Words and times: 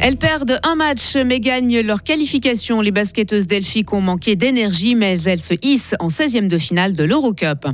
Elles 0.00 0.16
perdent 0.16 0.60
un 0.62 0.76
match 0.76 1.16
mais 1.16 1.40
gagnent 1.40 1.80
leur 1.80 2.02
qualification. 2.02 2.80
Les 2.80 2.92
basketteuses 2.92 3.48
delphiques 3.48 3.92
ont 3.92 4.00
manqué 4.00 4.36
d'énergie 4.36 4.94
mais 4.94 5.20
elles 5.22 5.40
se 5.40 5.54
hissent 5.62 5.96
en 5.98 6.08
16e 6.08 6.46
de 6.46 6.56
finale 6.56 6.94
de 6.94 7.02
l'Eurocup. 7.02 7.66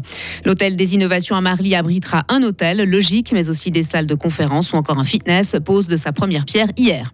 L'hôtel 0.45 0.77
des 0.77 0.95
innovations 0.95 1.37
à 1.37 1.43
Marly 1.43 1.75
abritera 1.75 2.25
un 2.31 2.43
hôtel, 2.43 2.89
logique, 2.89 3.33
mais 3.33 3.51
aussi 3.51 3.71
des 3.71 3.83
salles 3.83 4.07
de 4.07 4.15
conférence 4.15 4.73
ou 4.73 4.77
encore 4.77 4.99
un 4.99 5.05
fitness, 5.05 5.57
pose 5.65 5.87
de 5.87 5.97
sa 5.97 6.13
première 6.13 6.47
pierre 6.47 6.69
hier. 6.79 7.13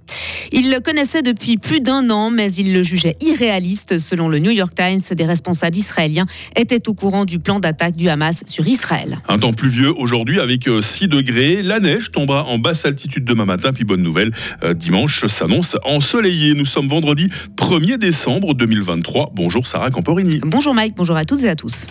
Il 0.52 0.72
le 0.72 0.80
connaissait 0.80 1.22
depuis 1.22 1.58
plus 1.58 1.80
d'un 1.80 2.10
an, 2.10 2.30
mais 2.30 2.52
il 2.52 2.72
le 2.72 2.82
jugeait 2.82 3.16
irréaliste. 3.20 3.98
Selon 3.98 4.28
le 4.28 4.40
New 4.40 4.50
York 4.50 4.74
Times, 4.74 4.98
des 5.12 5.24
responsables 5.24 5.76
israéliens 5.76 6.26
étaient 6.56 6.88
au 6.88 6.94
courant 6.94 7.24
du 7.24 7.38
plan 7.38 7.60
d'attaque 7.60 7.94
du 7.94 8.08
Hamas 8.08 8.42
sur 8.46 8.66
Israël. 8.66 9.20
Un 9.28 9.38
temps 9.38 9.52
pluvieux 9.52 9.92
aujourd'hui 9.96 10.40
avec 10.40 10.64
6 10.64 11.04
euh, 11.04 11.06
degrés. 11.06 11.62
La 11.62 11.78
neige 11.78 12.10
tombera 12.10 12.46
en 12.46 12.58
basse 12.58 12.84
altitude 12.84 13.24
demain 13.24 13.44
matin. 13.44 13.72
Puis 13.72 13.84
bonne 13.84 14.02
nouvelle, 14.02 14.32
euh, 14.64 14.74
s'annonce 15.08 15.76
ensoleillé. 15.84 16.54
Nous 16.54 16.66
sommes 16.66 16.88
vendredi 16.88 17.28
1er 17.56 17.98
décembre 17.98 18.54
2023. 18.54 19.30
Bonjour 19.34 19.66
Sarah 19.66 19.90
Camporini. 19.90 20.40
Bonjour 20.44 20.74
Mike, 20.74 20.94
bonjour 20.96 21.16
à 21.16 21.24
toutes 21.24 21.44
et 21.44 21.48
à 21.48 21.56
tous. 21.56 21.86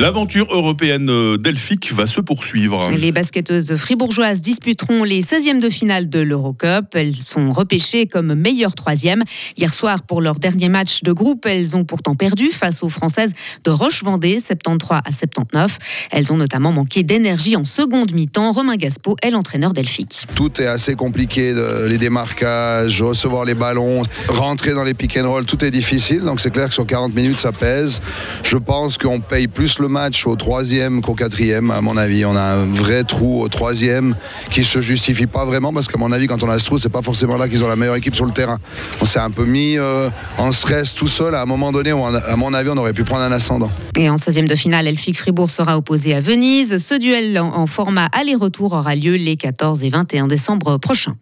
L'aventure 0.00 0.46
européenne 0.50 1.10
euh, 1.10 1.36
delphique 1.36 1.92
va 1.92 2.06
se 2.06 2.22
poursuivre. 2.22 2.82
Les 2.90 3.12
basketteuses 3.12 3.76
fribourgeoises 3.76 4.40
disputeront 4.40 5.04
les 5.04 5.20
16e 5.20 5.60
de 5.60 5.68
finale 5.68 6.08
de 6.08 6.20
l'Eurocup. 6.20 6.86
Elles 6.94 7.14
sont 7.14 7.52
repêchées 7.52 8.06
comme 8.06 8.32
meilleures 8.32 8.74
troisième. 8.74 9.24
Hier 9.58 9.74
soir, 9.74 10.00
pour 10.02 10.22
leur 10.22 10.36
dernier 10.36 10.70
match 10.70 11.02
de 11.02 11.12
groupe, 11.12 11.44
elles 11.44 11.76
ont 11.76 11.84
pourtant 11.84 12.14
perdu 12.14 12.50
face 12.50 12.82
aux 12.82 12.88
Françaises 12.88 13.34
de 13.64 13.70
Roche-Vendée, 13.70 14.40
73 14.40 15.02
à 15.04 15.12
79. 15.12 15.76
Elles 16.12 16.32
ont 16.32 16.38
notamment 16.38 16.72
manqué 16.72 17.02
d'énergie 17.02 17.54
en 17.54 17.66
seconde 17.66 18.14
mi-temps. 18.14 18.52
Romain 18.52 18.76
Gaspo 18.76 19.16
est 19.20 19.28
l'entraîneur 19.28 19.74
delphique. 19.74 20.26
Tout 20.34 20.62
est 20.62 20.66
assez 20.66 20.94
compliqué, 20.94 21.52
les 21.86 21.98
démarquages, 21.98 23.02
recevoir 23.02 23.44
les 23.44 23.54
ballons, 23.54 24.00
rentrer 24.28 24.72
dans 24.72 24.84
les 24.84 24.94
pick 24.94 25.18
and 25.18 25.30
roll, 25.30 25.44
tout 25.44 25.62
est 25.62 25.70
difficile. 25.70 26.22
Donc 26.22 26.40
c'est 26.40 26.50
clair 26.50 26.68
que 26.68 26.74
sur 26.74 26.86
40 26.86 27.14
minutes, 27.14 27.38
ça 27.38 27.52
pèse. 27.52 28.00
Je 28.44 28.56
pense 28.56 28.96
qu'on 28.96 29.20
paye 29.20 29.46
plus 29.46 29.78
le 29.78 29.89
match 29.90 30.26
au 30.26 30.36
troisième 30.36 31.02
qu'au 31.02 31.14
quatrième, 31.14 31.70
à 31.70 31.80
mon 31.80 31.96
avis. 31.96 32.24
On 32.24 32.36
a 32.36 32.42
un 32.42 32.66
vrai 32.66 33.04
trou 33.04 33.42
au 33.42 33.48
troisième 33.48 34.14
qui 34.50 34.64
se 34.64 34.80
justifie 34.80 35.26
pas 35.26 35.44
vraiment 35.44 35.72
parce 35.72 35.88
qu'à 35.88 35.98
mon 35.98 36.12
avis, 36.12 36.26
quand 36.26 36.42
on 36.42 36.48
a 36.48 36.58
ce 36.58 36.64
trou, 36.64 36.78
c'est 36.78 36.88
pas 36.88 37.02
forcément 37.02 37.36
là 37.36 37.48
qu'ils 37.48 37.62
ont 37.62 37.68
la 37.68 37.76
meilleure 37.76 37.96
équipe 37.96 38.14
sur 38.14 38.24
le 38.24 38.32
terrain. 38.32 38.58
On 39.00 39.04
s'est 39.04 39.18
un 39.18 39.30
peu 39.30 39.44
mis 39.44 39.76
euh, 39.76 40.08
en 40.38 40.52
stress 40.52 40.94
tout 40.94 41.06
seul 41.06 41.34
à 41.34 41.42
un 41.42 41.46
moment 41.46 41.72
donné 41.72 41.92
où, 41.92 42.04
à 42.04 42.36
mon 42.36 42.54
avis, 42.54 42.70
on 42.70 42.76
aurait 42.76 42.94
pu 42.94 43.04
prendre 43.04 43.22
un 43.22 43.32
ascendant. 43.32 43.70
Et 43.98 44.08
en 44.08 44.16
16e 44.16 44.46
de 44.46 44.54
finale, 44.54 44.86
Elfic 44.86 45.18
Fribourg 45.18 45.50
sera 45.50 45.76
opposé 45.76 46.14
à 46.14 46.20
Venise. 46.20 46.78
Ce 46.78 46.98
duel 46.98 47.38
en 47.38 47.66
format 47.66 48.08
aller-retour 48.12 48.72
aura 48.72 48.94
lieu 48.94 49.16
les 49.16 49.36
14 49.36 49.82
et 49.84 49.90
21 49.90 50.26
décembre 50.26 50.78
prochains. 50.78 51.16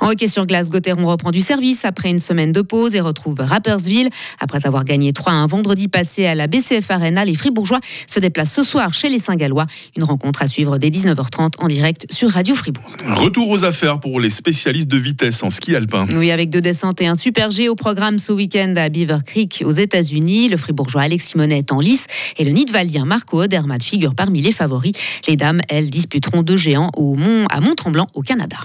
En 0.00 0.10
hockey 0.10 0.28
sur 0.28 0.46
glace, 0.46 0.70
Gauthieron 0.70 1.06
reprend 1.06 1.30
du 1.30 1.40
service 1.40 1.84
après 1.84 2.10
une 2.10 2.20
semaine 2.20 2.52
de 2.52 2.62
pause 2.62 2.94
et 2.94 3.00
retrouve 3.00 3.36
Rappersville. 3.40 4.10
Après 4.40 4.66
avoir 4.66 4.84
gagné 4.84 5.12
3-1 5.12 5.48
vendredi 5.48 5.88
passé 5.88 6.26
à 6.26 6.34
la 6.34 6.46
BCF 6.46 6.90
Arena, 6.90 7.24
les 7.24 7.34
Fribourgeois 7.34 7.80
se 8.06 8.20
déplacent 8.20 8.52
ce 8.52 8.62
soir 8.62 8.94
chez 8.94 9.08
les 9.08 9.18
Saint-Gallois. 9.18 9.66
Une 9.96 10.04
rencontre 10.04 10.42
à 10.42 10.46
suivre 10.46 10.78
dès 10.78 10.90
19h30 10.90 11.52
en 11.58 11.68
direct 11.68 12.06
sur 12.10 12.30
Radio 12.30 12.54
Fribourg. 12.54 12.84
Retour 13.16 13.48
aux 13.48 13.64
affaires 13.64 14.00
pour 14.00 14.20
les 14.20 14.30
spécialistes 14.30 14.88
de 14.88 14.96
vitesse 14.96 15.42
en 15.42 15.50
ski 15.50 15.74
alpin. 15.74 16.06
Oui, 16.14 16.30
avec 16.30 16.50
deux 16.50 16.60
descentes 16.60 17.00
et 17.00 17.06
un 17.06 17.14
super 17.14 17.50
G 17.50 17.68
au 17.68 17.74
programme 17.74 18.18
ce 18.18 18.32
week-end 18.32 18.74
à 18.76 18.88
Beaver 18.88 19.18
Creek 19.24 19.62
aux 19.64 19.72
États-Unis. 19.72 20.48
Le 20.48 20.56
Fribourgeois 20.56 21.02
Alex 21.02 21.28
Simonet 21.30 21.58
est 21.58 21.72
en 21.72 21.80
lice 21.80 22.06
et 22.38 22.44
le 22.44 22.50
Nidwaldien 22.50 23.04
Marco 23.04 23.42
Odermatt 23.42 23.82
figure 23.82 24.14
parmi 24.14 24.40
les 24.40 24.52
favoris. 24.52 24.92
Les 25.28 25.36
dames, 25.36 25.60
elles, 25.68 25.90
disputeront 25.90 26.42
deux 26.42 26.56
géants 26.56 26.90
au 26.96 27.14
Mont, 27.14 27.46
à 27.50 27.60
Mont-Tremblant 27.60 28.06
au 28.14 28.22
Canada. 28.22 28.56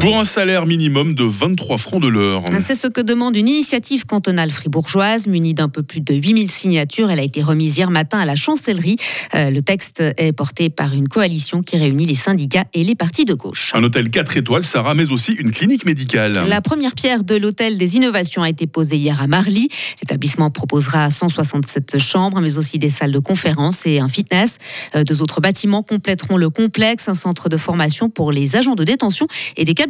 Pour 0.00 0.16
un 0.16 0.24
salaire 0.24 0.64
minimum 0.64 1.14
de 1.14 1.24
23 1.24 1.76
francs 1.76 2.00
de 2.00 2.06
l'heure. 2.06 2.44
C'est 2.64 2.76
ce 2.76 2.86
que 2.86 3.00
demande 3.00 3.34
une 3.36 3.48
initiative 3.48 4.06
cantonale 4.06 4.50
fribourgeoise 4.50 5.26
munie 5.26 5.54
d'un 5.54 5.68
peu 5.68 5.82
plus 5.82 6.00
de 6.00 6.14
8000 6.14 6.48
signatures. 6.52 7.10
Elle 7.10 7.18
a 7.18 7.24
été 7.24 7.42
remise 7.42 7.78
hier 7.78 7.90
matin 7.90 8.20
à 8.20 8.24
la 8.24 8.36
chancellerie. 8.36 8.96
Euh, 9.34 9.50
le 9.50 9.60
texte 9.60 10.00
est 10.16 10.32
porté 10.32 10.70
par 10.70 10.94
une 10.94 11.08
coalition 11.08 11.62
qui 11.62 11.76
réunit 11.76 12.06
les 12.06 12.14
syndicats 12.14 12.64
et 12.74 12.84
les 12.84 12.94
partis 12.94 13.24
de 13.24 13.34
gauche. 13.34 13.72
Un 13.74 13.82
hôtel 13.82 14.08
4 14.08 14.36
étoiles, 14.36 14.62
Sarah, 14.62 14.94
mais 14.94 15.10
aussi 15.10 15.32
une 15.32 15.50
clinique 15.50 15.84
médicale. 15.84 16.44
La 16.46 16.60
première 16.60 16.94
pierre 16.94 17.24
de 17.24 17.34
l'hôtel 17.34 17.76
des 17.76 17.96
innovations 17.96 18.42
a 18.42 18.48
été 18.48 18.68
posée 18.68 18.96
hier 18.96 19.20
à 19.20 19.26
Marly. 19.26 19.68
L'établissement 20.00 20.50
proposera 20.50 21.10
167 21.10 21.98
chambres, 21.98 22.40
mais 22.40 22.56
aussi 22.56 22.78
des 22.78 22.90
salles 22.90 23.12
de 23.12 23.18
conférence 23.18 23.84
et 23.84 23.98
un 23.98 24.08
fitness. 24.08 24.58
Euh, 24.94 25.02
deux 25.02 25.22
autres 25.22 25.40
bâtiments 25.40 25.82
compléteront 25.82 26.36
le 26.36 26.50
complexe, 26.50 27.08
un 27.08 27.14
centre 27.14 27.48
de 27.48 27.56
formation 27.56 28.10
pour 28.10 28.30
les 28.30 28.54
agents 28.54 28.76
de 28.76 28.84
détention 28.84 29.26
et 29.56 29.64
des 29.64 29.74
cabinets 29.74 29.87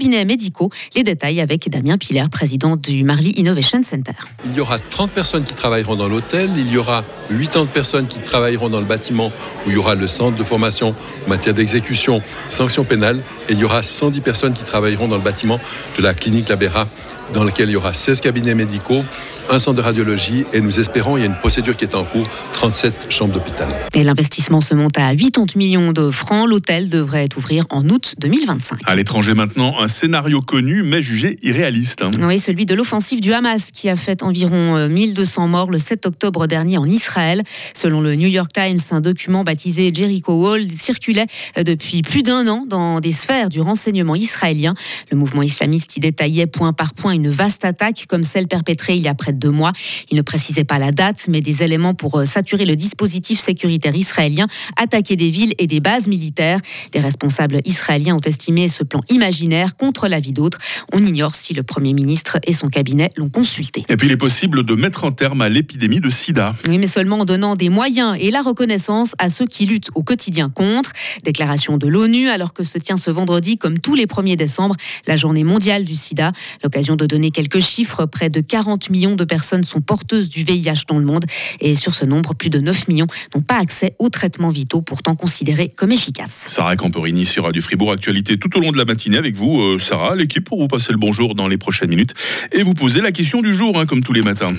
Les 0.94 1.03
détails 1.03 1.41
avec 1.41 1.69
Damien 1.69 1.98
Piller, 1.98 2.25
président 2.31 2.76
du 2.76 3.03
Marly 3.03 3.31
Innovation 3.36 3.82
Center. 3.82 4.12
Il 4.44 4.54
y 4.54 4.60
aura 4.60 4.78
30 4.78 5.10
personnes 5.10 5.44
qui 5.44 5.54
travailleront 5.54 5.97
dans 5.97 6.09
l'hôtel, 6.09 6.48
il 6.56 6.70
y 6.70 6.76
aura 6.76 7.04
80 7.31 7.66
personnes 7.66 8.06
qui 8.06 8.20
travailleront 8.20 8.69
dans 8.69 8.81
le 8.81 8.86
bâtiment 8.86 9.32
où 9.66 9.70
il 9.70 9.75
y 9.75 9.76
aura 9.76 9.94
le 9.94 10.06
centre 10.06 10.36
de 10.36 10.44
formation 10.44 10.94
en 11.26 11.28
matière 11.28 11.54
d'exécution, 11.54 12.22
sanctions 12.48 12.84
pénales, 12.84 13.20
et 13.48 13.53
il 13.53 13.59
y 13.59 13.64
aura 13.64 13.82
110 13.82 14.20
personnes 14.20 14.54
qui 14.54 14.64
travailleront 14.64 15.09
dans 15.09 15.16
le 15.16 15.22
bâtiment 15.22 15.59
de 15.97 16.03
la 16.03 16.15
clinique 16.15 16.48
Labera 16.48 16.86
dans 17.32 17.44
lequel 17.44 17.69
il 17.69 17.72
y 17.72 17.76
aura 17.76 17.92
16 17.92 18.20
cabinets 18.20 18.54
médicaux, 18.54 19.04
un 19.50 19.59
centre 19.59 19.76
de 19.76 19.82
radiologie 19.82 20.44
et 20.53 20.60
nous 20.60 20.81
espérons, 20.81 21.16
il 21.16 21.20
y 21.20 21.22
a 21.22 21.26
une 21.26 21.38
procédure 21.38 21.76
qui 21.76 21.84
est 21.84 21.94
en 21.94 22.04
cours, 22.04 22.28
37 22.53 23.06
chambres 23.10 23.34
d'hôpital. 23.34 23.69
Et 23.94 24.03
l'investissement 24.03 24.60
se 24.60 24.75
monte 24.75 24.98
à 24.98 25.14
80 25.14 25.47
millions 25.56 25.92
de 25.92 26.10
francs. 26.10 26.48
L'hôtel 26.48 26.88
devrait 26.88 27.28
ouvrir 27.36 27.64
en 27.70 27.88
août 27.88 28.14
2025. 28.19 28.81
À 28.84 28.94
l'étranger 28.94 29.34
maintenant, 29.34 29.81
un 29.81 29.88
scénario 29.88 30.41
connu 30.41 30.82
mais 30.82 31.03
jugé 31.03 31.38
irréaliste. 31.42 32.03
Hein. 32.03 32.10
Oui, 32.20 32.38
celui 32.38 32.66
de 32.66 32.75
l'offensive 32.75 33.20
du 33.20 33.32
Hamas 33.32 33.70
qui 33.70 33.88
a 33.88 33.97
fait 33.97 34.22
environ 34.22 34.88
1200 34.88 35.44
euh, 35.44 35.47
morts 35.47 35.70
le 35.70 35.78
7 35.78 36.06
octobre 36.06 36.47
dernier 36.47 36.78
en 36.78 36.86
Israël. 36.86 37.42
Selon 37.75 38.00
le 38.00 38.15
New 38.16 38.28
York 38.28 38.50
Times, 38.53 38.78
un 38.91 39.00
document 39.00 39.44
baptisé 39.44 39.91
Jericho 39.94 40.34
Wall 40.42 40.70
circulait 40.70 41.26
euh, 41.56 41.62
depuis 41.62 42.03
plus 42.03 42.22
d'un 42.22 42.47
an 42.48 42.65
dans 42.66 43.00
des 43.00 43.12
sphères 43.12 43.48
du 43.48 43.60
renseignement 43.60 44.15
israélien. 44.15 44.75
Le 45.10 45.16
mouvement 45.16 45.42
islamiste 45.42 45.97
y 45.97 46.00
détaillait 46.00 46.47
point 46.47 46.72
par 46.72 46.94
point 46.94 47.12
une 47.12 47.30
vaste 47.30 47.65
attaque 47.65 48.06
comme 48.09 48.25
celle 48.25 48.48
perpétrée 48.48 48.97
il 48.97 49.03
y 49.03 49.09
a 49.09 49.15
près 49.15 49.32
de 49.32 49.38
deux 49.38 49.50
mois. 49.50 49.72
Il 50.10 50.16
ne 50.16 50.22
précisait 50.22 50.65
pas 50.65 50.78
la 50.78 50.93
date, 50.93 51.26
mais 51.28 51.41
des 51.41 51.62
éléments 51.62 51.94
pour 51.94 52.19
euh, 52.19 52.25
saturer 52.25 52.65
le 52.65 52.76
dispositif 52.76 53.41
sécuritaire 53.41 53.94
israélien, 53.94 54.47
attaquer 54.76 55.16
des 55.16 55.31
villes 55.31 55.54
et 55.59 55.66
des 55.66 55.81
bases 55.81 56.06
militaires. 56.09 56.59
Des 56.93 57.00
responsables 57.00 57.60
israéliens 57.65 58.16
ont 58.16 58.21
estimé 58.21 58.69
ce 58.69 58.82
plan 58.84 59.00
imaginaire 59.09 59.77
contre 59.77 60.09
la 60.09 60.21
vie 60.21 60.32
d'autres. 60.32 60.59
On 60.93 61.04
ignore 61.04 61.34
si 61.34 61.54
le 61.54 61.62
Premier 61.62 61.93
ministre 61.93 62.38
et 62.47 62.53
son 62.53 62.69
cabinet 62.69 63.10
l'ont 63.16 63.31
consulté. 63.31 63.84
Et 63.88 63.97
puis 63.97 64.09
il 64.09 64.12
est 64.12 64.16
possible 64.16 64.65
de 64.65 64.75
mettre 64.75 65.04
un 65.04 65.12
terme 65.12 65.41
à 65.41 65.48
l'épidémie 65.48 66.00
de 66.00 66.10
sida. 66.10 66.54
Oui, 66.66 66.78
mais 66.78 66.87
seulement 66.87 67.21
en 67.21 67.25
donnant 67.25 67.56
des 67.56 67.69
moyens 67.69 68.16
et 68.21 68.31
la 68.31 68.43
reconnaissance 68.43 69.15
à 69.19 69.28
ceux 69.31 69.47
qui 69.47 69.66
luttent 69.66 69.91
au 69.94 70.03
quotidien 70.03 70.50
contre. 70.50 70.93
Déclaration 71.25 71.77
de 71.77 71.87
l'ONU 71.87 72.28
alors 72.28 72.53
que 72.53 72.65
se 72.65 72.78
tient 72.78 72.97
ce 72.97 73.10
vendredi, 73.10 73.59
comme 73.59 73.78
tous 73.78 73.94
les 73.94 74.06
1er 74.06 74.37
décembre, 74.37 74.77
la 75.06 75.16
journée 75.16 75.44
mondiale 75.44 75.84
du 75.84 75.94
sida. 75.94 76.32
L'occasion 76.62 76.97
de 76.97 77.06
donner 77.06 77.31
quelques 77.31 77.60
chiffres, 77.60 78.06
près 78.06 78.31
de 78.31 78.41
40 78.41 78.91
millions 78.91 79.15
de 79.15 79.25
personnes 79.28 79.65
sont 79.65 79.81
porteuses 79.81 80.28
du 80.28 80.43
VIH 80.43 80.87
dans 80.89 80.99
le 80.99 81.05
monde 81.05 81.25
et 81.61 81.77
sur 81.77 81.94
ce 81.94 82.05
nombre, 82.05 82.34
plus 82.34 82.50
de 82.50 82.59
9 82.59 82.89
millions 82.89 83.06
n'ont 83.34 83.43
pas 83.43 83.59
accès 83.59 83.94
aux 84.00 84.09
traitements 84.09 84.50
vitaux 84.50 84.83
pourtant 84.83 85.15
considérés 85.15 85.69
comme 85.69 85.93
efficaces. 85.93 86.44
Sarah 86.47 86.75
Camporini 86.75 87.25
sur 87.25 87.44
Radio 87.44 87.62
Fribourg 87.62 87.93
Actualité 87.93 88.39
tout 88.39 88.56
au 88.59 88.61
long 88.61 88.72
de 88.72 88.78
la 88.78 88.84
matinée 88.84 89.19
avec 89.19 89.37
vous, 89.37 89.61
euh, 89.61 89.78
Sarah, 89.78 90.16
l'équipe 90.16 90.44
pour 90.44 90.61
vous 90.61 90.69
passer 90.69 90.91
le 90.91 90.99
bonjour 90.99 91.37
dans 91.37 91.47
les 91.47 91.59
prochaines 91.59 91.91
minutes 91.91 92.15
et 92.53 92.65
vous 92.65 92.75
poser 92.75 93.00
la 93.00 93.12
question 93.12 93.43
du 93.43 93.55
jour, 93.55 93.78
hein, 93.78 93.87
comme 93.87 94.03
tous 94.03 94.12
les 94.12 94.22
matins. 94.22 94.55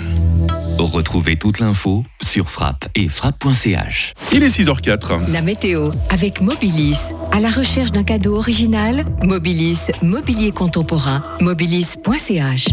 Retrouvez 0.77 1.35
toute 1.35 1.59
l'info 1.59 2.05
sur 2.21 2.49
frappe 2.49 2.87
et 2.95 3.09
frappe.ch. 3.09 4.13
Il 4.31 4.43
est 4.43 4.47
6h04. 4.47 5.29
La 5.31 5.41
météo 5.41 5.91
avec 6.09 6.39
Mobilis. 6.39 7.11
À 7.33 7.39
la 7.41 7.49
recherche 7.49 7.91
d'un 7.91 8.03
cadeau 8.03 8.37
original, 8.37 9.05
Mobilis, 9.23 9.91
mobilier 10.01 10.51
contemporain, 10.51 11.21
mobilis.ch. 11.41 12.67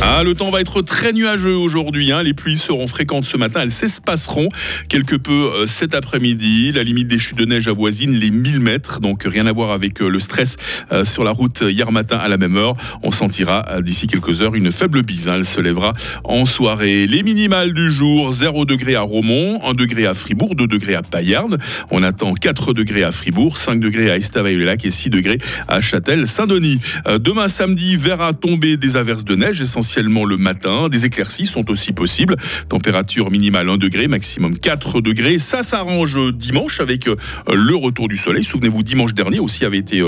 Ah, 0.00 0.22
le 0.22 0.34
temps 0.34 0.50
va 0.50 0.60
être 0.60 0.80
très 0.80 1.12
nuageux 1.12 1.56
aujourd'hui. 1.56 2.12
Hein. 2.12 2.22
Les 2.22 2.32
pluies 2.32 2.56
seront 2.56 2.86
fréquentes 2.86 3.24
ce 3.24 3.36
matin. 3.36 3.62
Elles 3.62 3.72
s'espaceront 3.72 4.48
quelque 4.88 5.16
peu 5.16 5.32
euh, 5.32 5.66
cet 5.66 5.92
après-midi. 5.92 6.70
La 6.70 6.84
limite 6.84 7.08
des 7.08 7.18
chutes 7.18 7.36
de 7.36 7.44
neige 7.44 7.66
avoisine 7.66 8.12
les 8.12 8.30
1000 8.30 8.60
mètres. 8.60 9.00
Donc 9.00 9.24
rien 9.24 9.46
à 9.46 9.52
voir 9.52 9.72
avec 9.72 10.00
euh, 10.00 10.08
le 10.08 10.20
stress 10.20 10.56
euh, 10.92 11.04
sur 11.04 11.24
la 11.24 11.32
route 11.32 11.64
hier 11.66 11.90
matin 11.90 12.16
à 12.16 12.28
la 12.28 12.36
même 12.36 12.56
heure. 12.56 12.76
On 13.02 13.10
sentira 13.10 13.82
d'ici 13.82 14.06
quelques 14.06 14.40
heures 14.40 14.54
une 14.54 14.70
faible 14.70 15.02
bise. 15.02 15.28
Hein. 15.28 15.34
Elle 15.38 15.44
se 15.44 15.60
lèvera 15.60 15.92
en 16.22 16.46
soirée. 16.46 17.08
Les 17.08 17.24
minimales 17.24 17.72
du 17.72 17.90
jour 17.90 18.30
0 18.30 18.66
degré 18.66 18.94
à 18.94 19.00
Romont, 19.00 19.60
1 19.64 19.74
degré 19.74 20.06
à 20.06 20.14
Fribourg, 20.14 20.54
2 20.54 20.68
degrés 20.68 20.94
à 20.94 21.02
Payerne. 21.02 21.58
On 21.90 22.04
attend 22.04 22.34
4 22.34 22.72
degrés 22.72 23.02
à 23.02 23.10
Fribourg, 23.10 23.58
5 23.58 23.80
degrés 23.80 24.12
à 24.12 24.16
Estavayer-le-Lac 24.16 24.84
et 24.84 24.92
6 24.92 25.10
degrés 25.10 25.38
à 25.66 25.80
Châtel-Saint-Denis. 25.80 26.78
Demain 27.20 27.48
samedi 27.48 27.96
verra 27.96 28.32
tomber 28.32 28.76
des 28.76 28.96
averses 28.96 29.24
de 29.24 29.34
neige 29.34 29.60
essentiellement 29.60 29.87
essentiellement 29.88 30.26
le 30.26 30.36
matin. 30.36 30.90
Des 30.90 31.06
éclaircies 31.06 31.46
sont 31.46 31.70
aussi 31.70 31.92
possibles. 31.92 32.36
Température 32.68 33.30
minimale 33.30 33.70
1 33.70 33.78
degré, 33.78 34.06
maximum 34.06 34.58
4 34.58 35.00
degrés. 35.00 35.38
Ça 35.38 35.62
s'arrange 35.62 36.18
dimanche 36.34 36.80
avec 36.80 37.06
le 37.06 37.74
retour 37.74 38.08
du 38.08 38.16
soleil. 38.16 38.44
Souvenez-vous, 38.44 38.82
dimanche 38.82 39.14
dernier 39.14 39.38
aussi 39.38 39.64
avait 39.64 39.78
été 39.78 40.02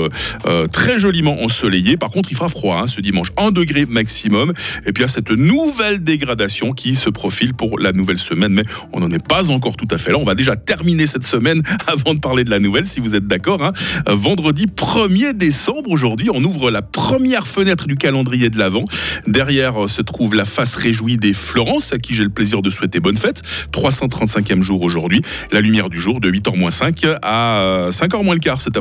très 0.71 0.99
joliment 0.99 1.41
ensoleillé. 1.41 1.97
Par 1.97 2.11
contre, 2.11 2.31
il 2.31 2.35
fera 2.35 2.47
froid 2.47 2.77
hein, 2.77 2.85
ce 2.85 3.01
dimanche. 3.01 3.29
1 3.37 3.49
degré 3.49 3.87
maximum. 3.87 4.53
Et 4.85 4.93
puis 4.93 5.01
il 5.01 5.01
y 5.01 5.05
a 5.05 5.07
cette 5.07 5.31
nouvelle 5.31 6.03
dégradation 6.03 6.73
qui 6.73 6.95
se 6.95 7.09
profile 7.09 7.55
pour 7.55 7.79
la 7.79 7.91
nouvelle 7.91 8.19
semaine. 8.19 8.53
Mais 8.53 8.63
on 8.93 8.99
n'en 8.99 9.09
est 9.09 9.25
pas 9.25 9.49
encore 9.49 9.77
tout 9.77 9.87
à 9.89 9.97
fait 9.97 10.11
là. 10.11 10.19
On 10.19 10.25
va 10.25 10.35
déjà 10.35 10.55
terminer 10.55 11.07
cette 11.07 11.25
semaine 11.25 11.63
avant 11.87 12.13
de 12.13 12.19
parler 12.19 12.43
de 12.43 12.51
la 12.51 12.59
nouvelle, 12.59 12.85
si 12.85 12.99
vous 12.99 13.15
êtes 13.15 13.25
d'accord. 13.25 13.63
Hein. 13.63 13.73
Vendredi 14.05 14.67
1er 14.67 15.33
décembre, 15.33 15.89
aujourd'hui, 15.89 16.29
on 16.31 16.43
ouvre 16.43 16.69
la 16.69 16.83
première 16.83 17.47
fenêtre 17.47 17.87
du 17.87 17.95
calendrier 17.95 18.51
de 18.51 18.59
l'Avent. 18.59 18.85
Derrière 19.25 19.70
euh, 19.77 19.87
se 19.87 20.01
trouve 20.01 20.35
la 20.35 20.45
face 20.45 20.75
réjouie 20.75 21.17
des 21.17 21.33
Florence, 21.33 21.93
à 21.93 21.97
qui 21.97 22.13
j'ai 22.13 22.23
le 22.23 22.29
plaisir 22.29 22.61
de 22.61 22.69
souhaiter 22.69 22.99
bonne 22.99 23.15
fête. 23.15 23.41
335e 23.73 24.61
jour 24.61 24.81
aujourd'hui. 24.81 25.21
La 25.51 25.61
lumière 25.61 25.89
du 25.89 25.99
jour 25.99 26.19
de 26.19 26.29
8h 26.29 26.57
moins 26.57 26.71
5 26.71 27.05
à 27.21 27.89
5h 27.89 28.23
moins 28.23 28.35
le 28.35 28.39
quart 28.39 28.61
cet 28.61 28.77